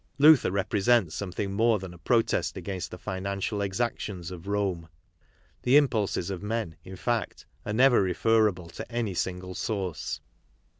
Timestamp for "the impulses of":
5.61-6.41